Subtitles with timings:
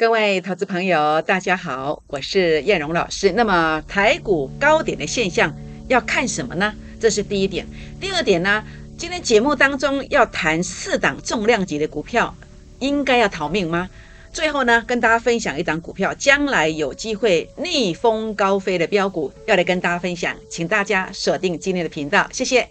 [0.00, 3.32] 各位投资朋友，大家好，我是燕荣老师。
[3.32, 5.54] 那么台股高点的现象
[5.88, 6.74] 要看什么呢？
[6.98, 7.66] 这是第一点。
[8.00, 8.64] 第二点呢，
[8.96, 12.34] 今天节目当中要谈四档重量级的股票，
[12.78, 13.90] 应该要逃命吗？
[14.32, 22.66] 最后呢，跟大家分享一档股票，将来有机会逆风高飞的标股，要来跟大家分享，请大家锁定今天的频道，谢谢。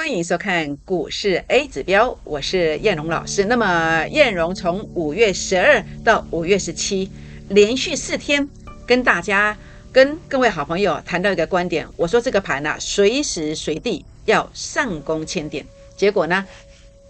[0.00, 3.44] 欢迎收看股市 A 指标，我是燕荣老师。
[3.44, 7.10] 那么燕荣从五月十二到五月十七，
[7.50, 8.48] 连续四天
[8.86, 9.54] 跟大家、
[9.92, 15.66] 跟各位好朋友谈到一个观点，我说这个盘呢，随时随地要上攻千点。
[15.98, 16.46] 结果呢，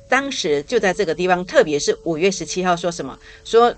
[0.08, 3.16] 当时就在这个地方，特别是五月十七号，说什么？
[3.44, 3.72] 说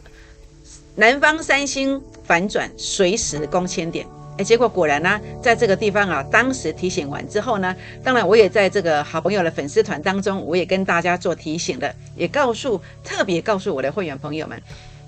[0.94, 4.06] 南方三星反转，随时攻千点。
[4.38, 14.60] 哎，结果果然呢，在这个地方啊，当时提醒完之后呢，当然我也在这个好朋友的粉丝团当中，我也跟大家做提醒的，也告诉特别告诉我的会员朋友们。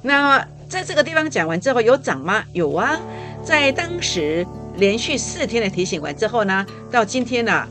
[0.02, 2.44] 那在这个地方讲完之后，有涨吗？
[2.52, 3.00] 有啊，
[3.42, 7.66] 在当时连续四天的提醒完之后呢，到今天呢，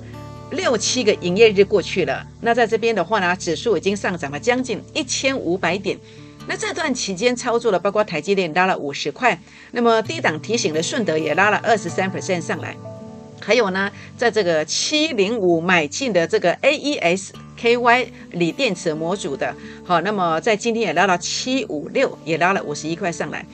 [0.50, 5.96] 六七个营业日过去了，那在这边的话呢，指数已经上涨了将近一千五百点。
[6.46, 9.40] 那这段期间操作了，包括台积电拉了五十块，
[9.72, 12.76] 那么低档提醒的顺德也拉了二十三 percent 上来，
[13.42, 19.56] 还有呢，在这个七零五买进的这个 A E S K Y 锂电池模组的，
[19.86, 23.46] 好，那么在今天也拉到七五六，也拉了五十一块上来。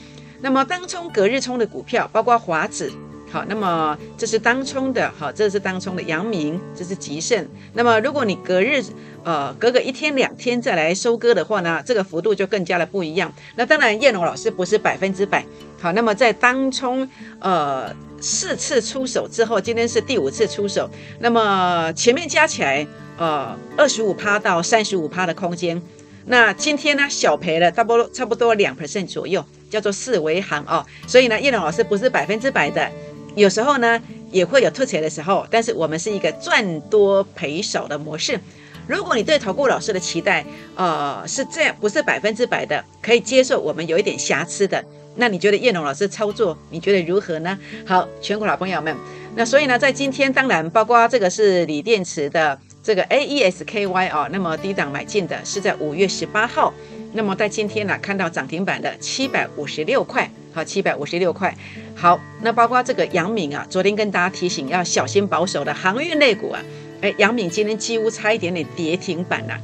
[0.42, 2.92] 那么当冲隔日冲的股票，包括华子。
[3.32, 7.48] 好，那么这是当冲的，好，这是当冲的阳明，这是吉盛。
[7.74, 8.84] 那么如果你隔日，
[9.24, 13.32] 呃，隔个一天两天再来收割的话呢，这个幅度就更加的不一样。
[13.56, 15.46] 那当然，叶龙老师不是百分之百。
[15.80, 17.08] 好，那么在当冲，
[17.40, 20.90] 呃，四次出手之后，今天是第五次出手，
[21.20, 22.88] 那么前面加起来，
[23.18, 25.80] 呃，二十五趴到三十五趴的空间。
[26.26, 30.86] 那今天呢，小赔了，差不多差不多两 percent 左右，叫做四维行哦。
[31.08, 32.90] 所以呢，叶龙老师不是百分之百的。
[33.36, 34.02] 有时候呢，
[34.32, 38.40] 也会有吐钱的时候，但是我们是一个赚多赔少的模式。
[38.88, 40.44] 如果你对投顾老师的期待，
[40.76, 44.84] 呃，是这样，不是百分之百的，可以接受我们有一点瑕疵的，
[45.16, 47.58] 那你觉得叶龙老师操作，你觉得如何呢？
[47.86, 48.96] 好，全国老朋友们，
[49.36, 56.74] 那所以呢，在今天，当然包括这个是锂电池的这个 A E S K Y 啊，那么低档买进的是在五月十八号，
[57.14, 60.28] 那么在今天呢，看到涨停板的七百五十六块。
[60.52, 61.56] 好，七百五十六块。
[61.96, 66.62] 好，那包括这个杨敏啊，昨天跟大家提醒要小心保守的航运类股啊。
[67.02, 69.58] 哎，杨敏今天几乎差一点点跌停板了。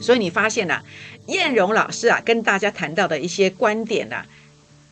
[0.00, 0.82] 所以你发现呐，
[1.26, 4.24] 燕荣老师啊跟大家谈到的一些观点呐，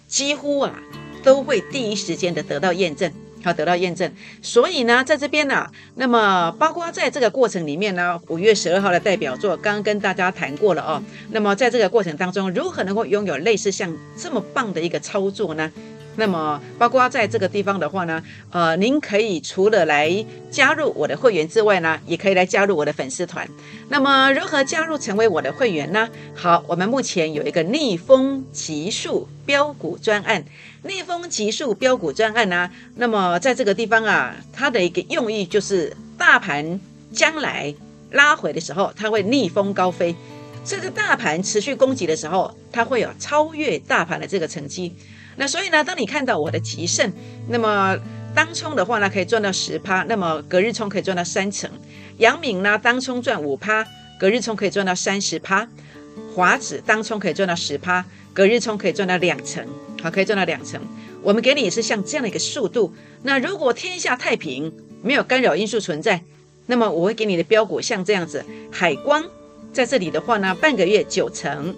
[0.06, 0.74] 几乎啊
[1.22, 3.12] 都会第一时间的得到验证。
[3.44, 4.10] 好，得到验证。
[4.40, 11.02] 所以呢，在这边呢，那么包括在这个过程里面呢，五月十二号的代表作刚刚跟大家谈过了哦。
[11.30, 15.70] 那么在这个过程当中，如何能够拥有类似像这么棒的一个操作呢？
[16.16, 23.48] 那么，包括在这个地方的话呢，呃，您可以除了来加入我的会员之外呢，也可以来加入我的粉丝团。
[23.88, 26.08] 那么，如何加入成为我的会员呢？
[26.34, 30.44] 好，我们目前有一个逆风极速标股专案，
[30.84, 36.78] 逆风极速标股专案呢，那么在这个地方啊，它的一个用意就是大盘
[37.12, 37.74] 将来
[38.12, 40.14] 拉回的时候，它会逆风高飞；
[40.64, 44.94] 这个大盘持续攻击的时候，它会有超越大盘的这个成绩。
[45.36, 47.12] 那所以呢，当你看到我的吉盛，
[47.48, 47.98] 那么
[48.34, 51.70] 当冲的话呢，可以赚到十趴，那么隔日冲可以赚到三成。
[52.18, 53.86] 阳明呢，当冲赚五趴，
[54.18, 55.68] 隔日冲可以赚到三十趴。
[56.34, 59.64] 华子当冲可以赚到十趴，隔日冲可以赚到两成，
[60.02, 60.80] 好，可以赚到两成。
[61.22, 62.92] 我们给你也是像这样的一个速度。
[63.22, 64.72] 那如果天下太平，
[65.02, 66.20] 没有干扰因素存在，
[66.66, 69.24] 那么我会给你的标股像这样子，海光
[69.72, 71.74] 在这里的话呢，半个月九成，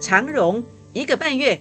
[0.00, 1.60] 长荣一个半月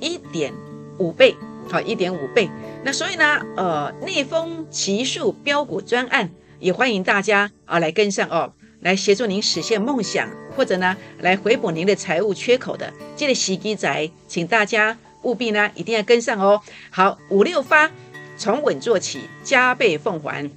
[0.00, 0.52] 一点。
[0.98, 1.36] 五倍，
[1.68, 2.48] 好，一点五倍。
[2.84, 6.30] 那所以呢，呃，逆风奇数标股专案
[6.60, 16.60] 也欢迎大家啊来跟上哦，来协助您实现梦想，或者呢来回补您的财务缺口的这个洗机仔，请大家务必呢一定要跟上哦。
[16.90, 17.90] 好，五六发
[18.36, 20.50] 从稳做起，加倍奉还。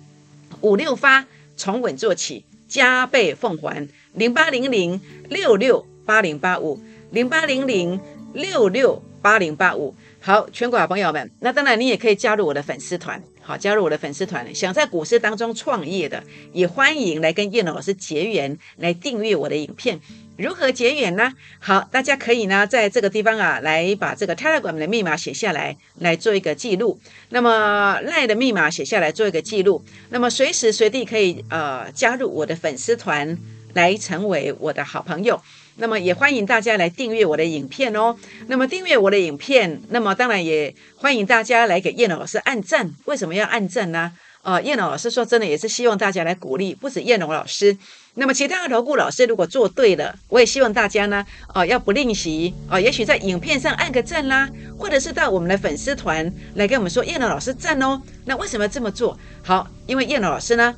[0.62, 1.26] 五六发
[1.56, 3.88] 从稳做起，加倍奉还。
[4.14, 5.00] 零八零零
[5.30, 6.80] 六六八零八五，
[7.12, 8.00] 零八零零
[8.34, 9.96] 六六八零八五。
[10.20, 13.22] 好，全国好朋友们，那当然你也可以加入我的粉丝团。
[13.42, 14.54] 好，加入我的粉丝团。
[14.54, 16.22] 想在股市当中创业的，
[16.52, 20.02] 也欢迎来跟叶老师结缘，来订阅我的影片。
[20.36, 21.34] 如何结缘呢？
[21.60, 27.00] 好，大家可以呢在这个地方啊，来把这个 Telegram 的密码写下来，来做一个记录。
[27.30, 29.82] 那么赖的密码写下来做一个记录。
[30.10, 33.38] 那么随时随地可以呃加入我的粉丝团，
[33.74, 35.42] 来成为我的好朋友。
[35.78, 38.16] 那么也欢迎大家来订阅我的影片哦。
[38.48, 42.94] 那么订阅我的影片，那么当然也欢迎大家来给燕老师按赞。
[43.06, 44.12] 为什么要按赞呢？
[44.42, 47.78] 啊，叶老师说真的也是希望大家来鼓励，不止燕龙老师。
[48.14, 58.02] 那么其他的投顾老师如果做对了，我也希望大家呢，啊，要不吝惜啊，也许在影片上按个赞啦，或者是到我们的粉丝团来跟我们说燕龙老师赞哦。
[58.26, 59.20] 那为什么要这么做？
[59.44, 60.74] 好，因为燕龙老师呢，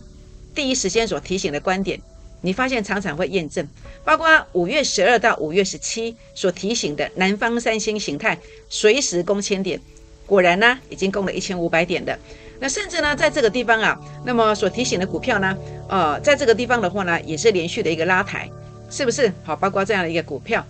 [0.56, 2.02] 第一时间所提醒的观点。
[2.42, 3.68] 你发现常常会验证，
[4.04, 8.38] 包括五月十二到五月十七所提醒的南方三星形态
[8.70, 9.80] 随时攻千点，
[10.26, 12.18] 果然呢已经攻了一千五百点的。
[12.62, 15.58] 那甚至呢在这个地方啊，那么所提醒的股票呢，
[15.88, 18.50] 呃，在这个地方的话呢，也是连续的一个拉抬，
[18.90, 19.32] 是不是？
[19.44, 20.66] 好，包括这样的一个股票，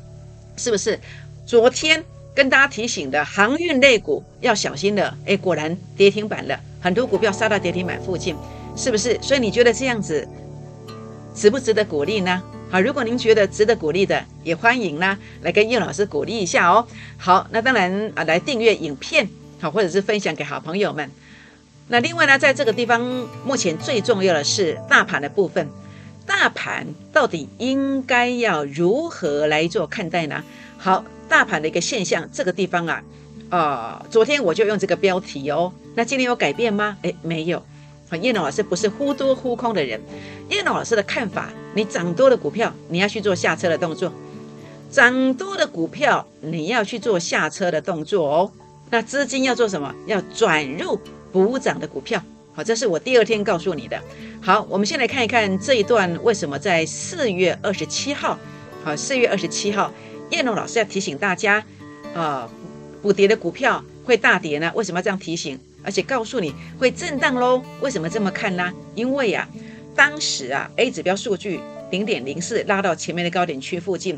[0.56, 1.00] 是不是？
[1.46, 2.04] 昨天
[2.36, 8.36] 跟大家提醒的航运类股要小心的，哎，果然跌停板了，很多股票杀到跌停板附近，
[8.76, 9.18] 是不是？
[9.22, 10.28] 所以你觉得这样子？
[11.40, 12.44] 值不值得鼓励呢？
[12.70, 16.86] 好，如果您觉得值得鼓励的，也欢迎呢来跟叶老师鼓励一下哦。
[17.18, 19.30] 好，那当然啊，来订阅影片，
[19.62, 21.10] 好，或者是分享给好朋友们。
[21.88, 23.00] 那另外呢，在这个地方，
[23.46, 25.70] 目前最重要的是大盘的部分。
[26.26, 30.44] 大盘到底应该要如何来做看待呢？
[30.78, 33.02] 好，大盘的一个现象，这个地方啊，
[33.50, 35.72] 啊，昨天我就用这个标题哦。
[35.96, 36.98] 那今天有改变吗？
[37.04, 37.64] 诶，没有。
[38.18, 40.00] 叶龙老师不是忽多忽空的人。
[40.50, 44.10] 叶龙老师的看法：你涨多的股票，你要去做下车的动作；
[44.92, 48.52] 涨多的股票，你要去做下车的动作哦。
[48.90, 49.94] 那资金要做什么？
[50.08, 51.00] 要转入
[51.32, 52.22] 补涨的股票。
[52.56, 54.02] 好，这是我第二天告诉你的。
[54.42, 58.38] 好，我们先来看一看这一段为什么在四月二十七号。
[58.84, 59.94] 好，四月二十七号，
[60.32, 61.64] 叶龙老师要提醒大家：
[62.16, 62.50] 啊，
[63.02, 64.72] 补跌的股票会大跌呢？
[64.74, 65.60] 为什么要这样提醒？
[65.84, 67.64] 而且告诉你会震荡喽？
[67.82, 68.72] 为什么这么看呢？
[68.96, 69.48] 因为呀，
[69.96, 71.60] 当时啊 A 指标数据
[71.92, 74.18] 零点零四拉到前面的高点区附近，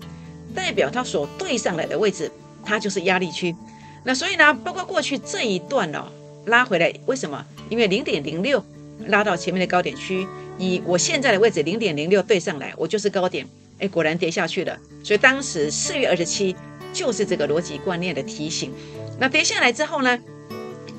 [0.53, 2.31] 代表它所对上来的位置，
[2.65, 3.55] 它就是压力区。
[4.03, 6.07] 那所以呢，包括过去这一段哦，
[6.45, 7.45] 拉回来，为什么？
[7.69, 8.63] 因为零点零六
[9.07, 10.27] 拉到前面的高点区，
[10.57, 13.47] 以我现在的位置零点零六对上来，我就是高点。
[13.79, 14.77] 哎，果然跌下去了。
[15.03, 16.55] 所以当时四月二十七
[16.93, 18.71] 就是这个逻辑观念的提醒。
[19.19, 20.19] 那跌下来之后呢？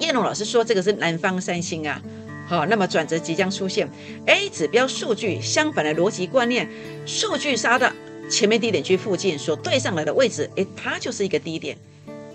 [0.02, 2.02] 叶龙老师说：“这个是南方三星啊，
[2.48, 3.88] 好，那么转折即将出现。
[4.26, 6.68] A 指标数据相反的逻辑观念，
[7.06, 7.88] 数据杀到
[8.28, 11.78] 前面低点区附近所对上来的位置，诶，它就是一个低点。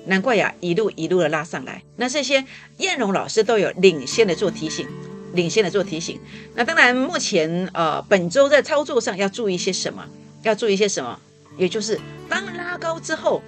[0.06, 1.84] 难怪呀，一路一路的拉上来。
[1.98, 2.46] 那这些
[2.78, 4.88] 燕龙老师都有领先的做提醒，
[5.34, 6.18] 领先的做提醒。
[6.56, 10.06] 那当然，目前呃，本周在操作上要注意些什么？
[10.44, 11.20] 要注意些什么？
[11.58, 12.00] 也就是
[12.30, 13.44] 当拉高之后，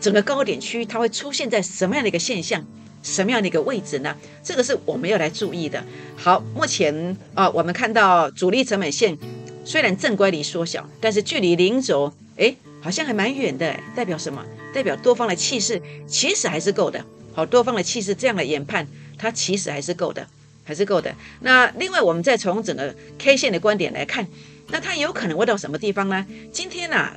[0.00, 2.64] 整个高点区它会出现在什么样的一个现象？”
[3.06, 4.14] 什么样的一个位置呢？
[4.42, 5.82] 这个是我们要来注意的。
[6.16, 9.16] 好，目前啊，我们看到主力成本线
[9.64, 13.74] 虽然正乖离缩小，但是距离零轴哎，好像还蛮远的。
[13.94, 14.44] 代表什么？
[14.74, 17.02] 代表多方的气势其实还是够的。
[17.32, 18.84] 好，多方的气势这样的研判，
[19.16, 20.26] 它其实还是够的，
[20.64, 21.14] 还是够的。
[21.40, 24.26] 那另外，我们再从整个 K 线的观点来看，
[24.68, 26.26] 那它有可能会到什么地方呢？
[26.50, 27.10] 今天呢，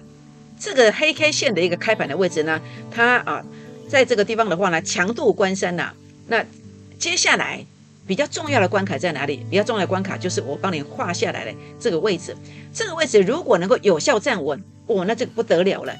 [0.59, 3.43] 这个黑 K 线的一个开盘的位置呢，它啊。
[3.89, 5.91] 在这个地方的话呢，强度关山呐。
[6.27, 6.45] 那
[6.99, 7.65] 接下来
[8.07, 9.43] 比较重要的关卡在哪里？
[9.49, 12.35] 比较重要的关卡就是我帮你画下来的这个位置。
[12.71, 15.93] 这个位置如果能够有效站稳，哦，那这个不得了了。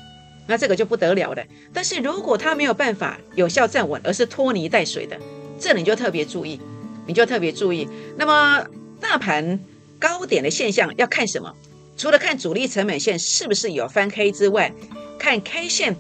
[0.47, 1.43] 那这个就不得了了。
[1.73, 5.19] 但是如果它没有办法有效站稳，而是拖泥带水的，
[5.59, 6.59] 这你就特别注意，
[7.07, 7.87] 你就特别注意。
[8.17, 8.65] 那么
[9.01, 9.59] 大盘
[9.99, 11.53] 高点的现象要看什么？
[11.97, 14.71] 除了看主力成本线是不是有翻黑之外，
[15.17, 15.95] 看 K 线。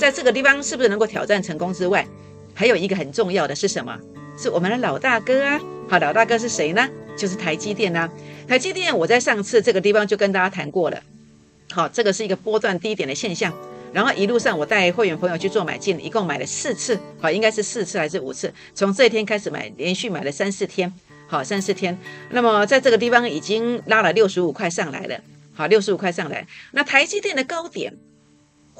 [0.00, 2.06] 在这个地方是不是能够挑战成功之外，
[2.54, 3.94] 还有一个很重要的是什么？
[4.38, 5.60] 是我们的老大哥啊！
[5.90, 6.88] 好，老大哥是谁呢？
[7.18, 8.08] 就是台积电呐。
[8.48, 10.98] 台积电，我在上次这个地方就跟大家谈过了。
[11.70, 13.52] 好，这个是一个波段低点的现象。
[13.92, 16.98] 然后一路上我带会员朋友去做买进，一共买了四次。
[17.20, 18.50] 好，应该是四次还是五次？
[18.74, 20.90] 从这一天开始买，连续买了三四天。
[21.26, 21.98] 好，三四天。
[22.30, 25.20] 那么在这个地方已经拉了六十五块上来了。
[25.52, 26.46] 好，六十五块上来。
[26.72, 27.92] 那台积电的高点。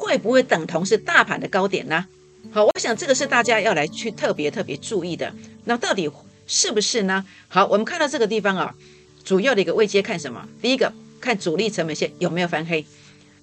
[0.00, 2.06] 会不会等同是大盘的高点呢？
[2.50, 5.32] 好，我想这个是大家要来去特别特别注意的。
[5.66, 6.10] 那到底
[6.46, 7.24] 是不是呢？
[7.48, 8.74] 好，我们看到这个地方啊，
[9.22, 10.48] 主要的一个位阶看什么？
[10.62, 10.90] 第一个
[11.20, 12.84] 看主力成本线有没有翻黑。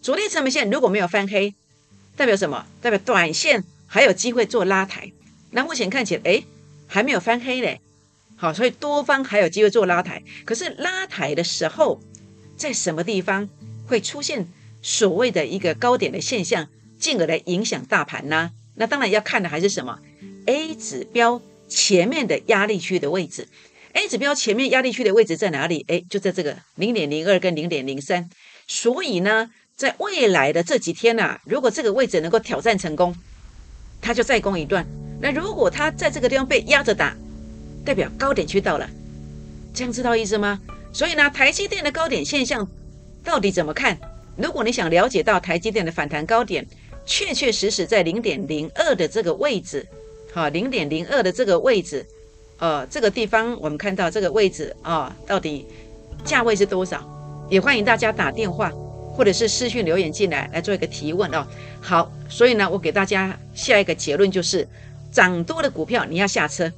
[0.01, 1.53] 主力成本线如果没有翻黑，
[2.15, 2.65] 代表什么？
[2.81, 5.11] 代表短线还有机会做拉抬。
[5.51, 6.43] 那目前看起来，哎，
[6.87, 7.79] 还没有翻黑嘞。
[8.35, 10.21] 好，所以多方还有机会做拉抬。
[10.43, 12.01] 可是拉抬的时候，
[12.57, 13.47] 在什么地方
[13.87, 14.47] 会出现
[14.81, 16.67] 所谓的一个高点的现象，
[16.99, 18.51] 进而来影响大盘呢？
[18.75, 19.99] 那当然要看的还是什么
[20.45, 23.47] ？A 指标前面的压力区的位置。
[23.93, 25.83] A 指标前面压力区的位置在哪里？
[25.87, 28.29] 哎，就在这个零点零二跟零点零三。
[28.67, 33.15] 所以呢，在未来的这几天呢，如果这个位置能够挑战成功，
[33.99, 34.85] 它就再攻一段。
[35.19, 37.15] 那如果它在这个地方被压着打，
[37.83, 38.87] 代表高点区到了，
[39.73, 40.59] 这样知道意思吗？
[40.93, 42.69] 所以呢，台积电的高点现象
[43.23, 43.97] 到底怎么看？
[44.37, 46.65] 如果你想了解到台积电的反弹高点，
[47.05, 49.85] 确确实实在零点零二的这个位置，
[50.33, 52.05] 好，零点零二的这个位置，
[52.59, 55.65] 呃，这个地方我们看到这个位置啊，到底
[56.23, 57.03] 价位是多少？
[57.49, 58.71] 也欢迎大家打电话
[59.13, 61.45] 或者是私讯留言进来，来做一个提问哦。
[61.81, 64.67] 好，所以呢，我给大家下一个结论就是。
[65.09, 66.71] 涨多的股票你要下车，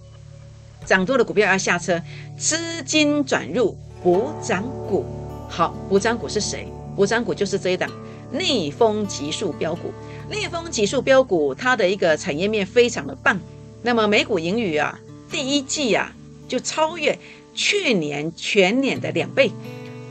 [0.85, 1.99] 涨多的股票要下车，
[2.37, 5.03] 资金转入补涨股。
[5.49, 6.67] 好，补涨股是谁？
[6.99, 7.89] 补涨股就是这一档
[8.29, 9.93] 逆风急速标股。
[10.29, 13.39] 逆风急速标股，它的一个产业面非常的棒。
[13.81, 14.99] 那么每股盈余啊，
[15.31, 16.13] 第一季啊
[16.49, 17.17] 就超越
[17.55, 19.49] 去年全年的两倍。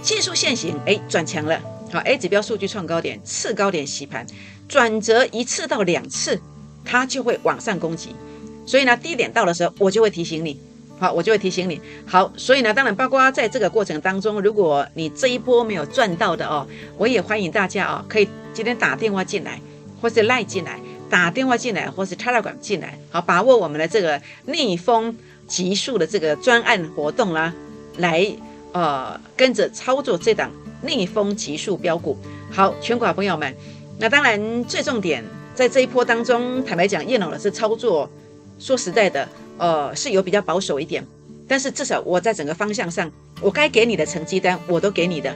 [0.00, 1.60] 技术线型哎转强了，
[1.92, 4.26] 好 A 指标数据创高点，次高点洗盘，
[4.66, 6.40] 转折一次到两次。
[6.86, 8.14] 它就会往上攻击，
[8.64, 10.58] 所以呢，低点到的时候，我就会提醒你，
[10.98, 19.60] 好，我就会提醒你，好，所以呢，当然，包括在这个过程当中，如果你这一波没有赚到的哦，我也欢迎大家哦，可以今天打电话进来，
[20.00, 20.78] 或是赖进来，
[21.08, 27.54] 打电话进来，或是 Telegram 进来，好，把握我们的这个逆风急速的这个专案活动啦，
[27.98, 28.26] 来
[28.72, 30.50] 呃跟着操作这档
[30.82, 32.18] 逆风急速标股，
[32.50, 33.54] 好，全国朋友们，
[33.98, 35.24] 那当然最重点。
[35.54, 38.08] 在这一波当中，坦白讲，叶老师操作，
[38.60, 39.28] 说实在的，
[39.58, 41.04] 呃，是有比较保守一点。
[41.46, 43.10] 但是至少我在整个方向上，
[43.40, 45.34] 我该给你的成绩单我都给你的，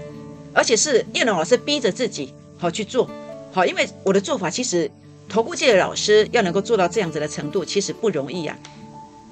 [0.53, 3.11] 而且是叶龙老师逼着自己好去做，
[3.51, 4.91] 好，因为我的做法其实，
[5.29, 8.57] 投顾界的老师要能够做到这样子的程度，其实不容易呀。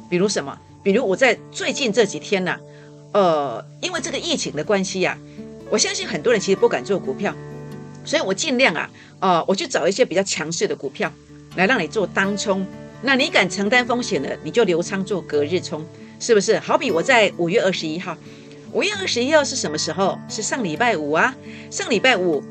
[0.09, 0.59] 比如什么？
[0.83, 2.57] 比如我在最近这几天呢，
[3.13, 5.19] 呃，因为这个疫情的关系呀，
[5.71, 7.35] 我相信很多人其实不敢做股票。
[8.03, 11.13] 所以我尽量啊，呃，我去找一些比较强势的股票
[11.57, 12.67] 来让你做当冲。
[13.03, 15.85] 那你敢承担风险的，你就留仓做隔日冲，
[16.19, 16.59] 是不是？
[16.59, 18.17] 好比我在五月二十一号，
[18.73, 20.19] 五月二十一号是什么时候？
[20.29, 21.35] 是上礼拜五啊。
[21.71, 22.43] 上礼拜五，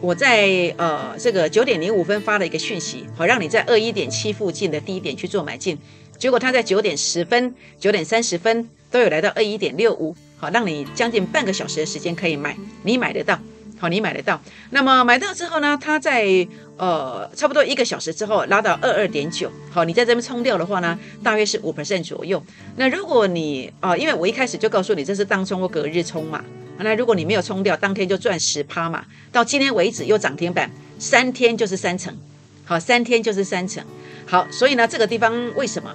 [0.00, 5.78] 我在呃这个九点零五分发了一个讯息，好让你在二一点七附近的低点去做买进。
[6.18, 13.38] 结果他在九点十分、九点三十分都有来到二一点六五，好让你将近半个小时的时间可以买，你买得到。
[13.82, 14.40] 好，你买得到。
[14.70, 15.76] 那么买到之后呢？
[15.82, 16.46] 它在
[16.76, 19.50] 呃差不多一个小时之后拉到二二点九。
[19.72, 22.40] 好，你在这边冲掉的话呢，大约是五 percent 左右。
[22.76, 26.44] 那如果你啊，因为我一开始就告诉你这是当冲或隔日冲嘛。
[26.78, 29.04] 那如果你没有冲掉，当天就赚十趴嘛。
[29.32, 30.70] 到今天为止又涨停板，
[31.00, 32.16] 三天就是三成。
[32.64, 33.84] 好，三天就是三成。
[34.26, 35.92] 好，所以呢，这个地方为什么？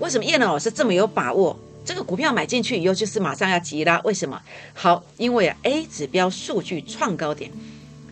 [0.00, 1.58] 为什么叶老师这么有把握？
[1.84, 4.40] 这个股票买进去以后，就是马上要急拉，为什么？
[4.72, 7.50] 好，因为啊，A 指标数据创高点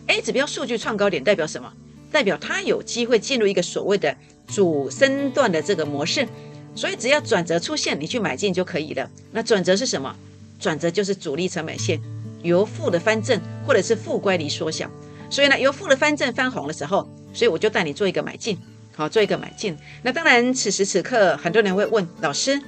[0.07, 1.71] ，A 指标数据创高点代表什么？
[2.11, 4.13] 代表它有机会进入一个所谓的
[4.45, 6.27] 主升段的这个模式，
[6.75, 9.09] 所以只要转折出现，你去买进就可以了。
[9.31, 10.13] 那转折是什么？
[10.59, 11.97] 转折就是主力成本线
[12.43, 14.91] 由负的翻正，或者是负乖离缩小。
[15.29, 18.57] 所以呢，由负的翻正翻红的时候，所以我就带你做一个买进，
[18.93, 19.77] 好，做一个买进。
[20.03, 22.61] 那当然，此时此刻很多人会问老师。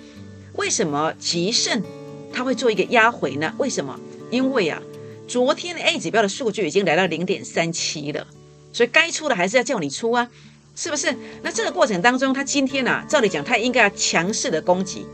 [0.56, 1.82] 为什么吉盛
[2.32, 3.54] 它会做一个压回呢？
[3.58, 4.00] 为什么？
[4.30, 4.82] 因为啊，
[5.28, 8.26] 昨天 A 指标的数据已经来到零点三七了，
[8.72, 10.28] 所以该出的还是要叫你出啊，
[10.76, 11.16] 是不是？
[11.42, 15.06] 那这个过程当中，它今天呢，照理讲它应该要强势的攻击，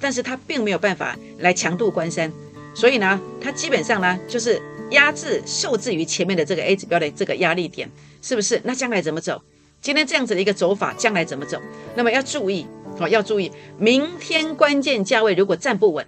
[0.00, 2.32] 但是它并没有办法来强度关山，
[2.74, 7.90] 所以呢，它基本上呢就是压制受制于前面的这个 A 指标的这个压力点，
[8.22, 8.60] 是不是？
[8.64, 9.40] 那将来怎么走？
[9.80, 11.60] 今天这样子的一个走法，将来怎么走？
[11.94, 12.66] 那么要注意。
[12.98, 16.06] 好，要注意，明天关键价位如果站不稳，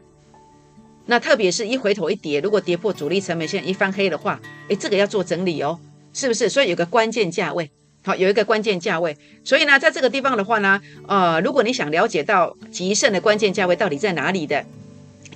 [1.07, 5.79] 那特别是一回头一跌，如果跌破主力成本线一翻黑的话，诶，这个要做整理哦，
[6.15, 6.49] 是不是？
[6.49, 7.71] 所以有个关键价位，
[8.03, 9.17] 好，有一个关键价位。
[9.45, 14.65] 所以呢，在这个地方的话呢，呃，如果你想了解到极盛的关键价位到底在哪里的，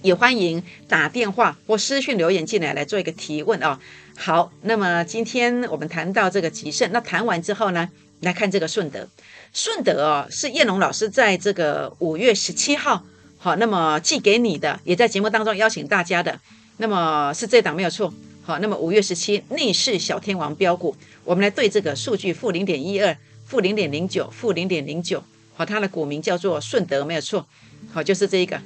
[0.01, 3.79] 也欢迎打电话或私讯留言进来来做一个提问啊。
[4.17, 7.89] 好，那么今天我们谈到这个极盛，那谈完之后呢，
[8.23, 9.07] 来看这个顺德。
[9.53, 13.05] 顺德哦，是燕龙老师在这个五月十七号，
[13.39, 16.41] 好，那么寄给你的，也在节目当中邀请大家的，
[16.79, 18.13] 那么是这档没有错，
[18.43, 23.15] 好，那么五月十七逆势小天王标股，我们来对这个数据，负零点一二，
[23.45, 25.23] 负零点零九，负零点零九，
[25.55, 27.47] 好，它的股名叫做顺德，没有错，
[27.93, 28.59] 好，就是这一个，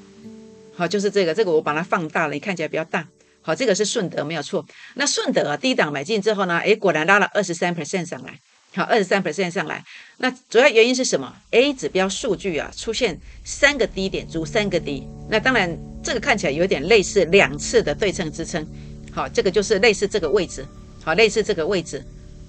[0.76, 3.06] 好，就是这个，这个我把它放大了，你看起来比较大。
[3.42, 4.64] 好，这个是顺德没有错。
[4.94, 8.40] 那顺德啊，低档买进之后呢，诶，果然拉了二十三 percent 上来。
[8.76, 9.82] 好，二十三 percent 上来。
[10.18, 15.08] 那主要原因是什么？A 指标数据啊，出现三个低点，足三个低。
[15.30, 18.66] 那当然，这个看起来有点类似两次的对称支撑。
[19.10, 20.62] 好，这个就是类似这个位置。
[21.02, 22.04] 好，类似这个位置。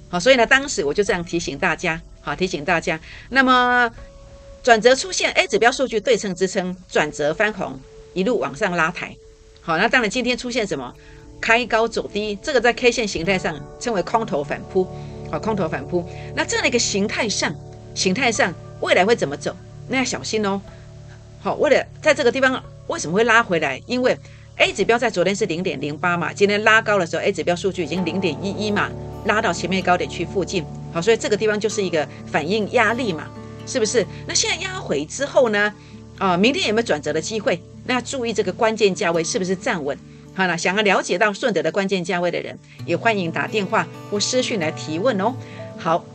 [0.10, 2.02] 好，所以呢，当时我就这样提醒大家。
[2.20, 3.00] 好，提醒大家。
[3.30, 3.90] 那么
[4.62, 7.80] 转折出现，A 指标数据对称支撑，转折翻红，
[8.14, 9.16] 一路往上拉抬。
[9.62, 10.94] 好，那当然今天出现什么
[11.40, 14.86] 开高走低，这个在 K 线形态上称为空头反扑。
[15.32, 16.04] 好，空头反扑。
[16.36, 17.54] 那这样的一个形态上，
[17.94, 19.56] 形态上未来会怎么走？
[19.88, 20.62] 那要小心哦。
[21.42, 23.82] 好，为了在这个地方为什么会拉回来？
[23.86, 24.18] 因为
[24.58, 28.90] A 指标在昨天是零点零八嘛，今天拉高的时候，A 指标数据已经零点一一嘛，
[29.26, 30.66] 拉到前面高点区附近。
[30.94, 33.28] 好，所以这个地方就是一个反应压力嘛，
[33.66, 34.06] 是不是？
[34.26, 35.72] 那现在压回之后呢？
[36.18, 37.62] 啊，明天有没有转折的机会？
[37.86, 39.96] 那要注意这个关键价位是不是站稳？
[40.38, 45.34] 好了，想要了解到顺德的关键价位的人，也欢迎打电话或私讯来提问哦。
[45.80, 46.06] 好，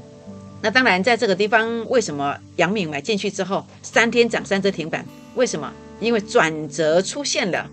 [0.61, 5.05] 那当然在这个地方，为什么杨敏买进去之后三天涨三只停板？
[5.35, 5.73] 为什么？
[5.99, 7.69] 因为转折出现了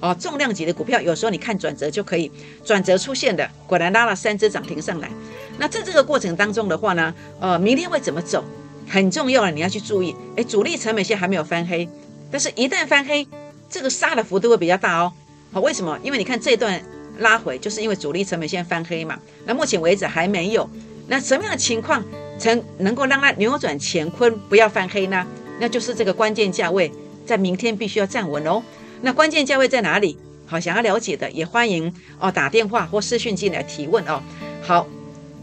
[0.00, 2.32] 哦，重量级的股票有时候你看转折就可以，
[2.64, 5.10] 转折出现的，果然拉了三只涨停上来。
[5.58, 8.42] 那在这个过程当中的话呢，呃，明天会怎么走？
[8.88, 10.16] 很重要的你要去注意。
[10.34, 11.86] 哎，主力成本线还没有翻黑。
[12.30, 13.28] 但是，一旦翻黑，
[13.68, 15.12] 这个杀的幅度会比较大哦。
[15.54, 15.96] 好，为什么？
[16.02, 16.82] 因为你看这段
[17.20, 19.16] 拉回，就是因为主力成本线翻黑嘛。
[19.46, 20.68] 那目前为止还没有。
[21.06, 22.02] 那什么样的情况
[22.36, 25.24] 才能够让它扭转乾坤，不要翻黑呢？
[25.60, 26.90] 那就是这个关键价位
[27.24, 28.60] 在明天必须要站稳哦。
[29.02, 30.18] 那关键价位在哪里？
[30.44, 34.20] 好，想要了解的也欢迎哦打电话或私讯进来提问哦。
[34.60, 34.88] 好，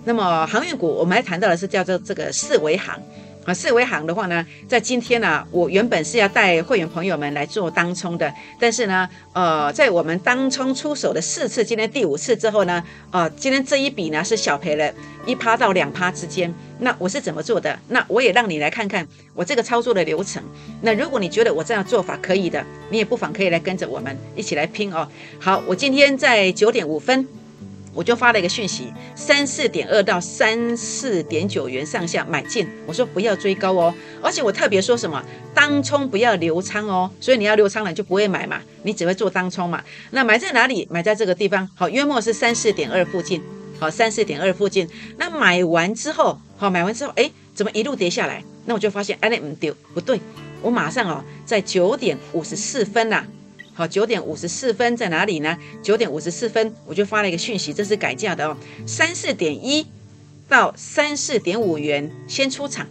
[0.04, 3.02] 那么航运股我们还谈到的是叫做这个四维行。
[3.44, 14.94] 啊，四维行的话呢，在今天呢，我原本是要带会员朋友们来做当冲的，但是呢，呃，在我们当冲出手的四次，今天第五次之后呢，呃，今天这一笔呢是小赔了
[15.26, 16.54] 一趴到两趴之间。
[16.80, 17.78] 那我是怎么做的？
[17.88, 20.44] 那我也让你来看看我这个操作的流程。
[20.82, 25.08] 那如果你觉得我这样做法可以的，你也不妨可以来跟着我们一起来拼哦。
[25.40, 27.28] 好，我今天在九点五分。
[27.94, 35.22] 我就发了一个讯息，三四点二到三四点九元上下买进，我说不要追高哦，而且我特别说什么，
[35.54, 39.84] 当冲不要留仓哦，所以你要留仓了就不会买嘛，你只会做当冲嘛。
[40.12, 40.88] 那买在哪里？
[40.90, 43.42] 买在这个地方，好，约莫是三四点二附近，
[43.80, 44.88] 好，三四点二附近。
[45.18, 48.44] 那买完之后，好，买完之后，哎，怎么一路跌下来？
[48.66, 50.20] 那我就发现，哎，那唔丢，不对，
[50.62, 53.26] 我马上哦，在九点五十四分呐。
[53.82, 55.58] 好，九点五十四分在哪里呢？
[55.82, 59.84] 九点五十四分，我就发了一个讯息，这是改价的哦，三四点一
[60.48, 62.86] 到三四点五元先出场。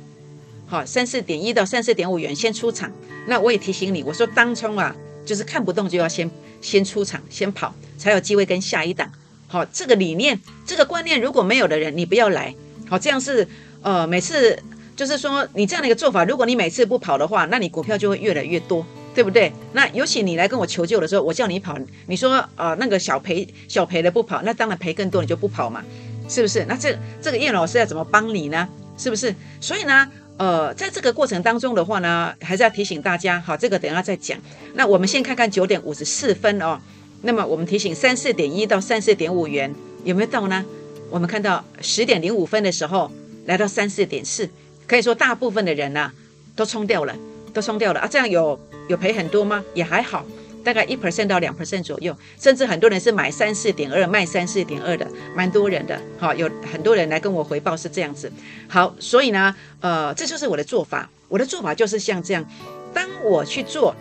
[0.66, 2.90] 好，三四点一到三四点五元先出场。
[3.28, 4.92] 那我也提醒你，我说当冲啊，
[5.24, 6.28] 就是看不动就要先
[6.60, 9.08] 先出场，先跑，才有机会跟下一档。
[9.46, 12.52] 好，这个理念，这个观念如果没有的人，你不要来。
[12.88, 13.46] 好，这样是
[13.82, 14.60] 呃，每次
[14.96, 18.84] 就是说你这样的一个做法，如果你每次不跑的话，那你股票就会越来越多。
[19.12, 19.52] 对不对？
[19.72, 25.84] 那尤其你来跟我求救的时候，我叫你跑，你说呃那个小赔小赔的不跑，那当然赔更多，你就不跑嘛，
[26.28, 26.64] 是不是？
[26.66, 28.68] 那这这个叶老师要怎么帮你呢？
[28.96, 29.34] 是不是？
[29.60, 34.38] 所以呢，呃，在这个过程当中的话呢，还是要提醒大家，好，这个等下再讲。
[34.74, 36.78] 那我们先看看九点五十四分哦。
[37.22, 40.64] 那么我们提醒三四点一到三四点五元有没有到呢？
[41.10, 43.10] 我们看到十点零五分的时候
[43.46, 44.48] 来到三四点四，
[44.86, 46.12] 可以说大部分的人呢
[46.54, 47.16] 都冲掉了。
[47.52, 48.06] 都冲掉了啊！
[48.06, 48.56] 这样有
[48.90, 49.64] 有赔很多吗？
[49.72, 50.26] 也还好，
[50.64, 55.96] 大概一 percent 到两 percent 左右，甚至很多人是买三四点二卖三四点二的，蛮多人的。
[56.18, 58.30] 好，有很多人来跟我回报是这样子。
[58.66, 61.08] 好，所以呢，呃，这就是我的做法。
[61.28, 62.44] 我的做法就是像这样，
[62.92, 63.94] 当我去做，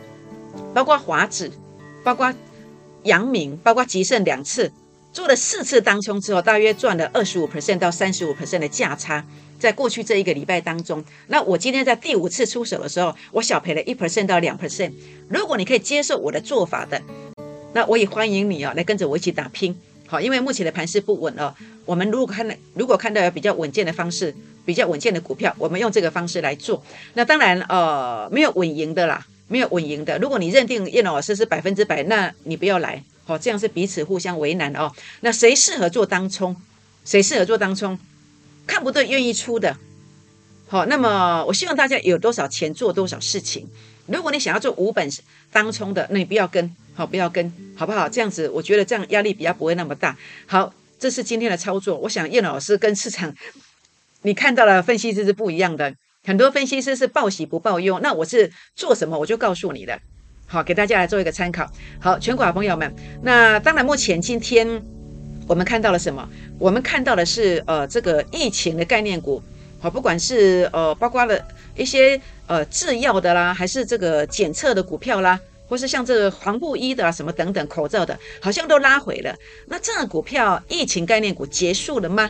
[0.74, 1.52] 包括华子，
[2.04, 2.34] 包括
[3.04, 4.72] 阳明，包括吉盛两次，
[5.12, 9.26] 做了四次当冲之后，大约赚了二十五 percent 到三十五 percent 的价差。
[9.60, 14.94] 在过去这一个礼拜当中，那我今天在第五次出手的时候，我小赔了一 percent 到两 percent。
[15.28, 17.02] 如果你可以接受我的做法的，
[17.74, 19.76] 那我也欢迎你啊，来跟着我一起打拼。
[20.08, 21.54] 好，因为目前的盘势不稳哦，
[21.86, 24.34] 我们如果看到如果看到有比较稳健的方式，
[24.66, 26.82] 比较稳健的股票，我们用这个方式来做。
[27.16, 30.18] 那当然呃，没有稳赢的啦，没有稳赢的。
[30.20, 33.04] 如果你认定叶老师是百分之百，那你不要来。
[33.26, 34.92] 好，这样是彼此互相为难哦。
[35.20, 36.56] 那谁适合做当冲？
[37.04, 38.00] 谁适合做当冲？
[38.66, 39.76] 看不对，愿意出的，
[40.68, 43.68] 好，那么我希望大家有多少钱做多少事情。
[44.06, 45.10] 如果你想要做五本
[45.52, 48.08] 当冲的，那你不要跟，好，不要跟，好不好？
[48.08, 50.16] 这样子，我觉得这样压力比较不会那么大。
[50.46, 51.98] 好，这是今天的操作。
[51.98, 53.34] 我想叶老师跟市场，
[54.22, 55.96] 你看到了分析师是不一样的，
[56.30, 60.00] 很多分析师是报喜不报忧，那我是做什么我就告诉你的。
[60.46, 61.68] 好，给大家来做一个参考。
[62.00, 64.80] 好，全国好朋友们，那当然目前今天
[65.48, 66.30] 我们看到了什么？
[66.60, 69.42] 我们看到的是呃这个疫情的概念股，
[69.80, 71.36] 好，不管是呃包括了
[71.76, 79.36] 一些呃制药的啦，还是这个检测的股票啦，或是像这个防护衣的啊什么等等口罩的，好像都拉回了。
[79.66, 82.30] 那这个股票疫情概念股结束了吗？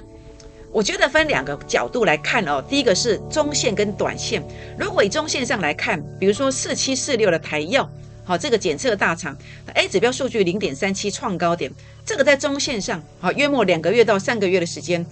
[0.72, 4.44] 我觉得分两个角度来看哦，第一个是中线跟短线。
[4.78, 7.90] 如果以中线上来看，比如说四七四六的台药，
[8.24, 9.36] 好，这个检测大厂
[9.74, 11.72] A 指标数据零点三七创高点，
[12.06, 15.04] 这个在中线上，好，约莫两个月到三个月的时间，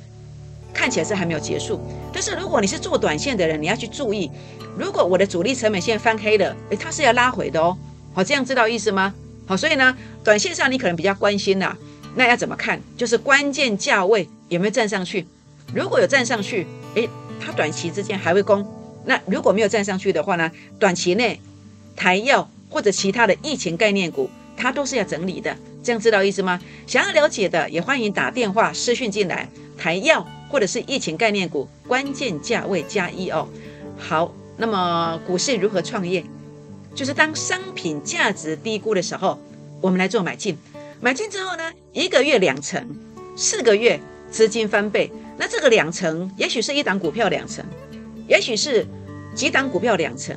[0.73, 1.81] 看起来是还没有结束。
[2.13, 4.29] 但是如果你是做短线的人，你要去注意，
[4.77, 7.75] 如果我的主力成本线翻黑了，诶，它是要拉回的哦。
[8.13, 9.11] 好，这样知道意思吗？
[9.47, 11.75] 好，所以呢，短线上你可能比较关心呐，
[12.15, 12.79] 那要怎么看？
[12.95, 15.25] 就是关键价位有没有站上去？
[15.73, 18.65] 如果有站上去，诶，它短期之间还会攻。
[19.05, 20.51] 那如果没有站上去的话呢？
[20.79, 21.39] 短期内
[21.95, 25.55] 台药或者其他的疫情概念股，它都是要整理的。
[25.83, 26.59] 这样知道意思吗？
[26.85, 29.47] 想要了解的也欢迎打电话私讯进来。
[29.77, 33.47] 台药或者是疫情概念股，关键价位加一哦。
[33.97, 36.23] 好，那么股市如何创业？
[36.95, 39.39] 就是当商品价值低估的时候，
[39.79, 40.57] 我们来做买进。
[40.99, 42.83] 买进之后呢，一个月两成，
[43.35, 43.99] 四个月
[44.31, 45.11] 资金翻倍。
[45.37, 47.63] 那这个两成，也许是一档股票两成，
[48.27, 48.85] 也许是
[49.35, 50.35] 几档股票两成，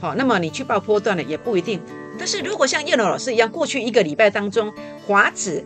[0.00, 1.80] 好，那么你去报波段了也不一定。
[2.18, 4.72] 但是如果像叶龙老师一样，过去一个礼拜当中，
[5.06, 5.64] 华指、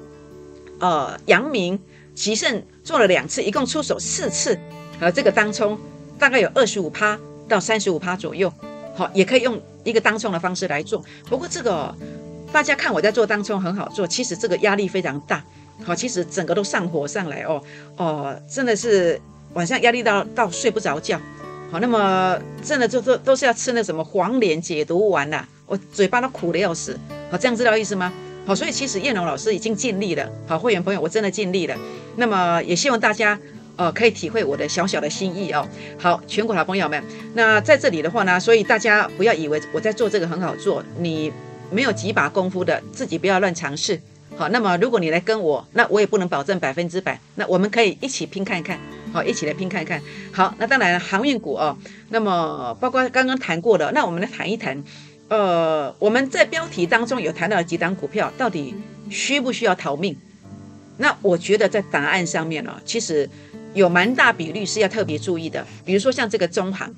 [0.78, 1.78] 呃、阳明、
[2.14, 4.58] 吉盛做了两次，一共出手四次，
[5.00, 5.78] 呃，这个当冲
[6.18, 8.52] 大概有二十五趴到三十五趴左右，
[8.94, 11.02] 好，也可以用一个当冲的方式来做。
[11.28, 11.94] 不过这个
[12.52, 15.44] 大家看我在做当冲很好做，其实这个压力非常大。
[15.84, 17.62] 好，其实整个都上火上来哦
[17.96, 19.20] 哦，真的是
[19.54, 21.20] 晚上压力到到睡不着觉。
[21.70, 26.98] 好，那么真的就都都是要吃那什么黄连解毒丸呐，我嘴巴都苦的要死。
[27.30, 28.12] 好，这样知道意思吗？
[28.44, 30.28] 好，所以其实燕龙老师已经尽力了。
[30.46, 31.76] 好，会员朋友，我真的尽力了。
[32.16, 33.38] 那么也希望大家
[33.76, 35.66] 呃可以体会我的小小的心意哦。
[35.98, 37.02] 好，全国好朋友们，
[37.34, 41.32] 那在这里的话呢，所以大家不要以为我在做这个很好做，你
[41.70, 43.98] 没有几把功夫的，自己不要乱尝试。
[44.34, 47.20] 好，那么如果你来跟我，那我也不能保证百分之百。
[47.36, 48.80] 那我们可以一起拼看看，
[49.12, 50.02] 好，一起来拼看看。
[50.32, 51.76] 好，那当然航运股哦，
[52.08, 54.82] 那么包括刚刚谈过的，那我们来谈一谈。
[55.28, 58.74] 呃，我们在标题当中有谈到几档股票，到底
[59.10, 60.16] 需不需要逃命？
[60.96, 63.28] 那我觉得在答案上面呢，其实
[63.74, 65.64] 有蛮大比率是要特别注意的。
[65.84, 66.92] 比如说像这个中航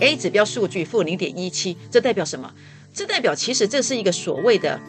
[0.00, 2.52] A 指标数据负零点一七，这代表什么？
[2.92, 4.80] 这代表其实这是一个所谓的。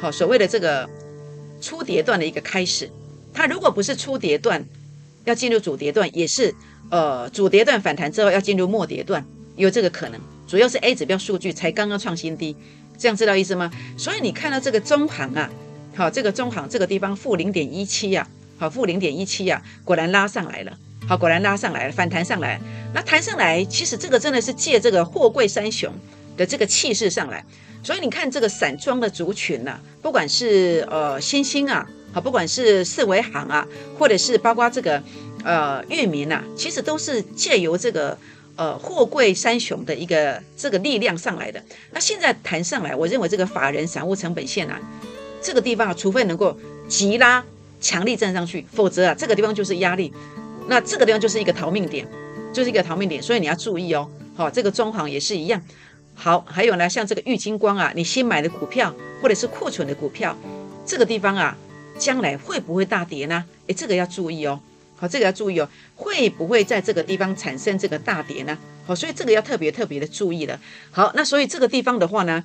[0.00, 0.88] 好，所谓的这个
[1.60, 2.90] 初跌段的一个开始，
[3.34, 4.64] 它如果不是初跌段，
[5.26, 6.54] 要进入主跌段，也是
[6.90, 9.22] 呃主跌段反弹之后要进入末跌段，
[9.56, 10.18] 有这个可能。
[10.48, 12.56] 主要是 A 指标数据才刚刚创新低，
[12.98, 13.70] 这样知道意思吗？
[13.98, 15.50] 所以你看到这个中行啊，
[15.94, 18.26] 好，这个中行这个地方负零点一七呀，
[18.58, 22.58] 好，负零点一七呀，果然拉上来了，好，果然拉上来了，反弹上来，
[22.94, 25.92] 那弹上来，其实这个真的是借这个货柜三雄
[26.38, 27.44] 的这个气势上来。
[27.82, 33.66] 所以你看这个散装的族群呐，不管是呃新兴啊，好，不管是四维行啊，
[33.98, 35.02] 或者是包括这个
[35.44, 38.16] 呃域名呐，其实都是借由这个
[38.56, 41.62] 呃货柜三雄的一个这个力量上来的。
[41.92, 44.78] 那现在谈上来，我认为这个法人散户成本线啊，
[45.40, 47.42] 这个地方啊，除非能够急拉
[47.80, 50.12] 强力站上去，否则啊，这个地方就是压力。
[50.68, 52.06] 那这个地方就是一个逃命点，
[52.52, 54.06] 就是一个逃命点，所以你要注意哦。
[54.36, 55.60] 好，这个中行也是一样。
[56.22, 60.36] 好，还有呢，像这个玉金光啊，你新买的股票或者是库存的股票，
[60.84, 61.56] 这个地方啊，
[61.98, 63.42] 将来会不会大跌呢？
[63.68, 64.60] 诶，这个要注意哦。
[64.98, 68.58] 好，这个要注意哦，会不会在这个地方产生这个大跌呢？
[68.84, 70.60] 好，所以这个要特别特别的注意了。
[70.90, 72.44] 好，那所以这个地方的话呢，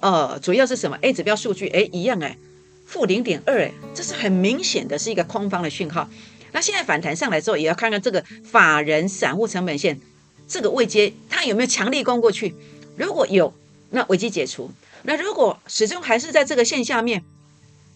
[0.00, 2.38] 呃，主要是什么？A 指标数据，诶，一样诶，
[2.86, 6.08] 负零点二，诶，这是很明显的是一个空方的讯号。
[6.52, 10.00] 那现在反弹上来之后，也要看看这个法人散户成本线
[10.48, 12.54] 这个位阶，它有没有强力攻过去？
[12.96, 13.52] 如果有，
[13.90, 14.70] 那危机解除；
[15.02, 17.24] 那如果始终还是在这个线下面，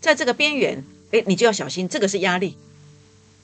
[0.00, 2.56] 在这个边缘，哎，你就要小心，这个是压力，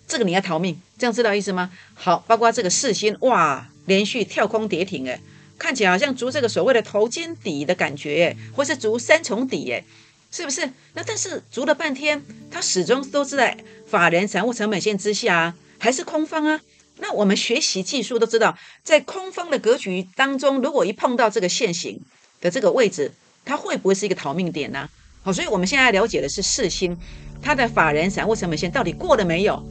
[0.06, 1.70] 这个你要逃命，这样知道意思吗？
[1.94, 5.20] 好，包括这个四星，哇，连续跳空跌停，哎，
[5.58, 9.84] 看起来好像逐这个所谓的头肩底的感觉，哎，或是逐三重底，哎，
[10.30, 10.70] 是不是？
[10.94, 16.60] 那但是逐了半天，它始终都是在法人财务成本线之下，还是空方啊？
[17.04, 22.00] 那我们学习技术都知道，在空方的格局当中，如果一碰到这个线型
[22.40, 23.12] 的这个位置，
[23.44, 24.88] 它会不会是一个逃命点呢？
[25.22, 26.96] 好，所以我们现在了解的是四星，
[27.42, 29.62] 它的法人散户成本线到底过了没有？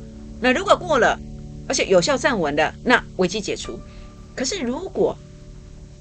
[0.41, 1.19] 那如果过了，
[1.67, 3.79] 而且有效站稳的，那危机解除。
[4.35, 5.17] 可是如果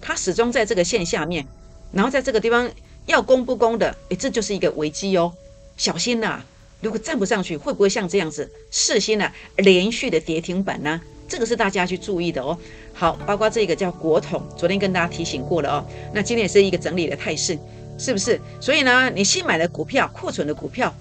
[0.02, 1.46] 它始终在这个线下面，
[1.92, 2.70] 然后在这个地方
[3.06, 5.32] 要攻不攻的，诶，这就是一个危机哦，
[5.78, 6.42] 小心呐！
[6.82, 11.00] 如果站不上去，会不会像这样子四星呢连续的跌停板呢？
[11.32, 12.58] 这个是大家去注意的哦。
[12.92, 15.84] 好，包括这个叫国统，昨天跟大家提醒过了哦。
[16.12, 17.58] 那今天也是一个整理的态势，
[17.96, 18.38] 是不是？
[18.60, 20.92] 所以呢，你新买的股票、库存的股票，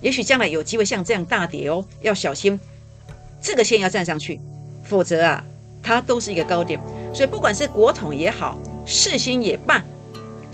[0.00, 2.58] 也许将来有机会像这样大跌哦，要小心。
[3.40, 4.40] 这个线要站上去，
[4.82, 5.44] 否则啊，
[5.84, 6.80] 它都是一个高点。
[7.14, 9.84] 所以不管是国统也好，世新也罢，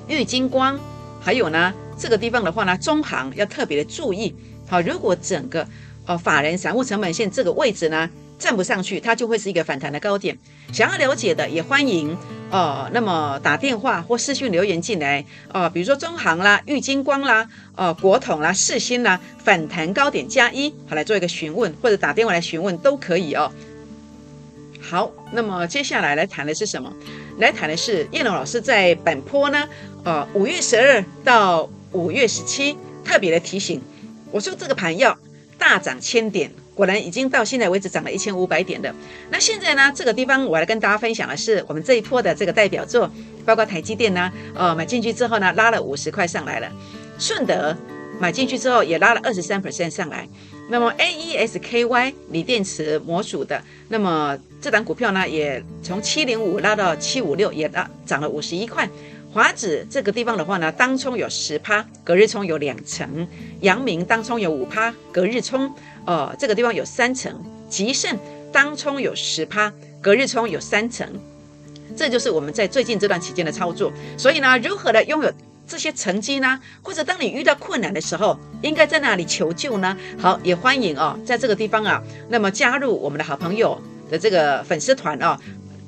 [0.08, 0.78] 玉金光，
[1.22, 4.34] 还有呢这个地方的话呢，中行要特别的注意。
[4.68, 5.66] 好，如果整个
[6.04, 8.10] 呃法人散户成本线这个位置呢
[8.42, 10.36] 站不上去，它就会是一个反弹的高点。
[10.72, 12.16] 想要了解的也欢迎
[12.50, 23.52] 呃，那么打电话或私讯留言进来呃，比如说中行啦、玉金光啦、呃国统啦、世新啦，反弹高点加一，好来做一个询问，或者打电话来询问都可以哦。
[24.80, 26.92] 好，那么接下来来谈的是什么？
[27.38, 29.68] 来谈的是叶龙老师在本坡呢，
[30.02, 33.80] 呃五月十二到五月十七特别的提醒。
[34.32, 35.16] 我说这个盘要
[35.58, 38.94] 大涨千点，果然已经到现在为止涨了一千五百点的。
[39.30, 43.10] 那现在呢，这个地方我来跟大家分享的是我们这一波的这个代表作，
[43.44, 46.70] 包括台积电呢，呃，买进去之后呢，拉了五十块上来了。
[47.18, 47.76] 顺德
[48.18, 50.28] 买进去之后也拉了二十三 percent 上来。
[50.68, 58.88] 那么 A E S K Y 锂电池模组的，那么这档股票呢，也从七零五拉到七五六，也拉涨了五十一块。
[59.32, 63.26] 华指这个地方的话呢，当冲有十趴，隔日冲有两成；
[63.60, 65.72] 阳明当冲有五趴，隔日冲，
[66.04, 67.32] 呃，这个地方有三层；
[67.68, 68.18] 吉盛
[68.52, 71.06] 当冲有十趴，隔日冲有三层。
[71.96, 73.92] 这就是我们在最近这段期间的操作。
[74.16, 75.32] 所以呢，如何的拥有
[75.66, 76.60] 这些成绩呢？
[76.82, 79.96] 或者当你遇到困难的时候，应该在哪里求救呢？
[80.18, 85.38] 好，也欢迎哦，在这个地方啊，那么加入我们的好朋友的这个粉丝团哦。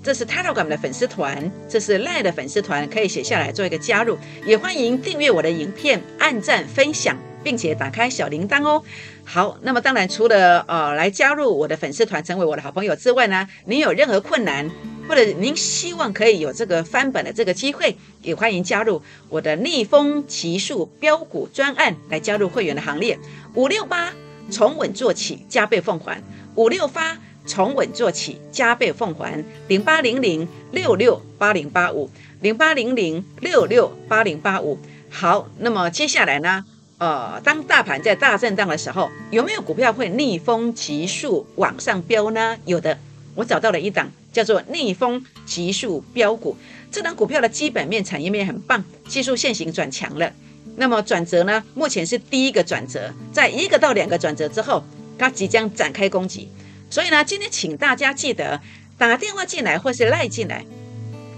[0.02, 8.82] 这是 Telegram 的粉丝团，这是赖的粉丝团，可以写下来做一个加入，也欢迎订阅我的影片，按赞分享，并且打开小铃铛哦。
[9.24, 14.68] 好，那么当然除了呃来加入我的粉丝团，成为我的好朋友之外呢，您有任何困难，
[15.06, 23.18] 或者您希望可以有这个翻本的这个机会，也欢迎加入我的逆风奇数标股专案，来加入会员的行列。
[23.54, 24.12] 五六八
[24.50, 26.22] 从稳做起，加倍奉还。
[26.54, 27.18] 五六八。
[27.46, 29.44] 从稳做起，加倍奉还。
[29.68, 32.08] 零八零零六六八零八五，
[32.40, 34.78] 零八零零六六八零八五。
[35.10, 36.64] 好，那么接下来呢？
[37.04, 42.56] 呃，当大盘在大震荡的时候，有没有股票会逆风急速往上飙呢？
[42.64, 42.98] 有的，
[43.34, 46.56] 我找到了一档叫做逆风急速飙股。
[46.90, 50.32] 这档股票的基本面、产业面很棒，技术线型转强了。
[50.76, 51.62] 那么转折呢？
[51.74, 54.82] 目前是第一个转折，在一个到两个转折之后，
[55.18, 56.48] 它即将展开攻击。
[56.88, 58.58] 所以呢，今天请大家记得
[58.96, 60.64] 打电话进来，或是赖进来，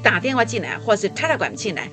[0.00, 1.88] 打电话进来，或是 Telegram 进来。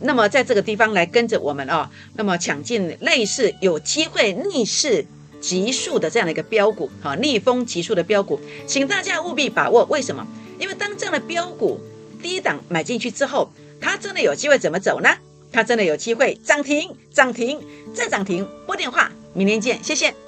[0.00, 5.04] 那么在这个地方来跟着我们哦，那么抢进类似有机会逆势
[5.40, 9.84] 急速的这样的一个标股，哈，逆风急速的标股，请大家务必把握。
[9.86, 10.26] 为什么？
[10.58, 11.80] 因为当这样的标股
[12.22, 15.08] 低档买进去之后，它真的有机会怎么走呢？
[15.52, 17.60] 它真的有机会涨停，涨停
[17.94, 18.46] 再涨停。
[18.66, 20.27] 拨电话，明天见，谢谢。